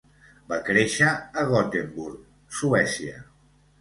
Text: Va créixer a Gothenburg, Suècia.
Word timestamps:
Va 0.53 0.57
créixer 0.69 1.11
a 1.41 1.43
Gothenburg, 1.51 2.25
Suècia. 2.61 3.21